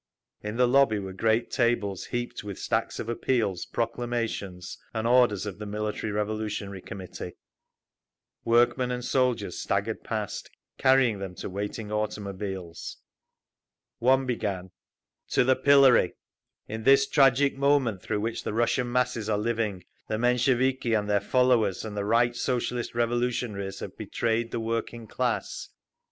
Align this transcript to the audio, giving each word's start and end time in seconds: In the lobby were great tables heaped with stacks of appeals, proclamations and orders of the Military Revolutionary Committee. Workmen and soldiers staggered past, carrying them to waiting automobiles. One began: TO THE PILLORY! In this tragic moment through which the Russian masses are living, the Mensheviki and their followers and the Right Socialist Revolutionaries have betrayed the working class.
In 0.41 0.57
the 0.57 0.67
lobby 0.67 0.97
were 0.97 1.13
great 1.13 1.51
tables 1.51 2.05
heaped 2.05 2.43
with 2.43 2.57
stacks 2.57 2.97
of 2.97 3.07
appeals, 3.07 3.67
proclamations 3.67 4.79
and 4.95 5.05
orders 5.05 5.45
of 5.45 5.59
the 5.59 5.67
Military 5.67 6.11
Revolutionary 6.11 6.81
Committee. 6.81 7.33
Workmen 8.43 8.89
and 8.89 9.05
soldiers 9.05 9.59
staggered 9.59 10.03
past, 10.03 10.49
carrying 10.79 11.19
them 11.19 11.35
to 11.35 11.51
waiting 11.51 11.91
automobiles. 11.91 12.97
One 13.99 14.25
began: 14.25 14.71
TO 15.29 15.43
THE 15.43 15.55
PILLORY! 15.55 16.15
In 16.67 16.81
this 16.81 17.05
tragic 17.05 17.55
moment 17.55 18.01
through 18.01 18.21
which 18.21 18.43
the 18.43 18.53
Russian 18.53 18.91
masses 18.91 19.29
are 19.29 19.37
living, 19.37 19.83
the 20.07 20.17
Mensheviki 20.17 20.95
and 20.95 21.07
their 21.07 21.21
followers 21.21 21.85
and 21.85 21.95
the 21.95 22.05
Right 22.05 22.35
Socialist 22.35 22.95
Revolutionaries 22.95 23.81
have 23.81 23.95
betrayed 23.95 24.49
the 24.49 24.59
working 24.59 25.05
class. 25.05 25.69